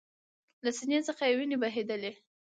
[0.63, 2.11] له سینې څخه یې ویني بهېدلې